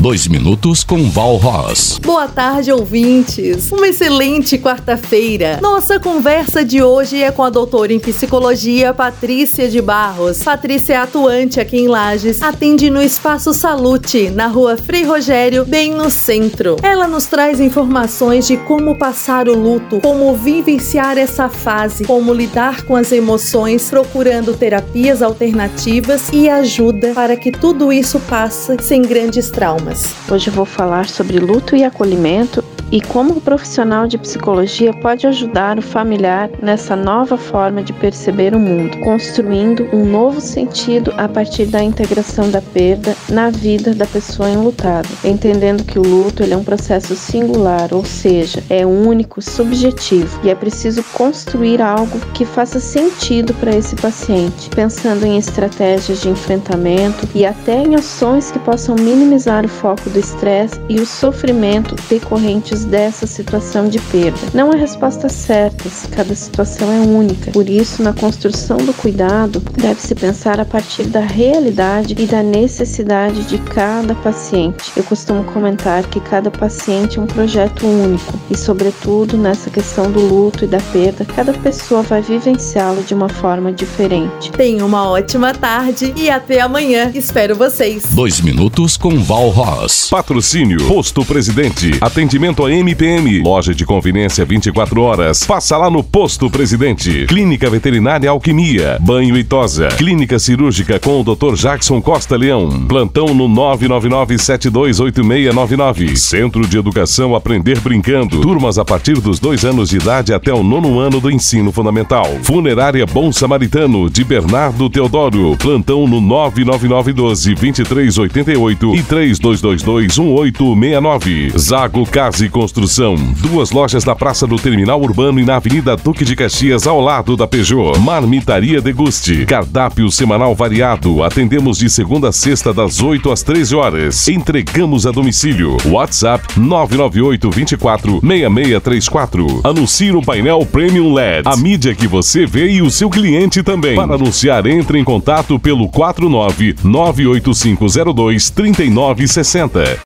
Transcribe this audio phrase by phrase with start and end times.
[0.00, 1.98] Dois minutos com Val Ross.
[1.98, 3.70] Boa tarde, ouvintes.
[3.70, 5.58] Uma excelente quarta-feira.
[5.60, 10.42] Nossa conversa de hoje é com a doutora em psicologia Patrícia de Barros.
[10.42, 15.94] Patrícia é atuante aqui em Lages, atende no Espaço Salute, na rua Frei Rogério, bem
[15.94, 16.76] no centro.
[16.82, 22.84] Ela nos traz informações de como passar o luto, como vivenciar essa fase, como lidar
[22.84, 29.50] com as emoções, procurando terapias alternativas e ajuda para que tudo isso passe sem grandes
[29.50, 29.89] traumas.
[30.30, 32.62] Hoje eu vou falar sobre luto e acolhimento
[32.92, 38.54] e como o profissional de psicologia pode ajudar o familiar nessa nova forma de perceber
[38.54, 44.06] o mundo, construindo um novo sentido a partir da integração da perda na vida da
[44.06, 49.40] pessoa enlutada, entendendo que o luto ele é um processo singular, ou seja, é único,
[49.40, 56.20] subjetivo e é preciso construir algo que faça sentido para esse paciente, pensando em estratégias
[56.20, 61.06] de enfrentamento e até em ações que possam minimizar o foco do estresse e o
[61.06, 64.38] sofrimento decorrentes dessa situação de perda.
[64.54, 67.50] Não há respostas certas, cada situação é única.
[67.50, 73.44] Por isso, na construção do cuidado, deve-se pensar a partir da realidade e da necessidade
[73.44, 74.92] de cada paciente.
[74.96, 80.20] Eu costumo comentar que cada paciente é um projeto único e, sobretudo, nessa questão do
[80.20, 84.50] luto e da perda, cada pessoa vai vivenciá-lo de uma forma diferente.
[84.52, 87.10] Tenha uma ótima tarde e até amanhã.
[87.14, 88.04] Espero vocês.
[88.10, 90.08] Dois minutos com Val Ross.
[90.10, 91.90] Patrocínio Posto Presidente.
[92.00, 95.42] Atendimento a MPM, loja de conveniência 24 horas.
[95.42, 97.26] Passa lá no Posto Presidente.
[97.26, 99.88] Clínica Veterinária Alquimia, Banho e Tosa.
[99.88, 101.56] Clínica Cirúrgica com o Dr.
[101.56, 102.86] Jackson Costa Leão.
[102.86, 106.14] Plantão no 999-728699.
[106.14, 108.40] Centro de Educação Aprender Brincando.
[108.40, 112.26] Turmas a partir dos dois anos de idade até o nono ano do ensino fundamental.
[112.42, 115.56] Funerária Bom Samaritano de Bernardo Teodoro.
[115.56, 121.58] Plantão no 99912-2388 e 3222-1869.
[121.58, 123.14] Zago Case Construção.
[123.38, 127.34] Duas lojas na Praça do Terminal Urbano e na Avenida Duque de Caxias, ao lado
[127.34, 127.98] da Peugeot.
[127.98, 129.46] Marmitaria Deguste.
[129.46, 131.24] Cardápio semanal variado.
[131.24, 134.28] Atendemos de segunda a sexta, das 8 às 13 horas.
[134.28, 135.78] Entregamos a domicílio.
[135.86, 139.60] WhatsApp 998 24 6634.
[139.64, 141.48] Anuncie no painel Premium LED.
[141.48, 143.96] A mídia que você vê e o seu cliente também.
[143.96, 149.98] Para anunciar, entre em contato pelo 49 98502 3960.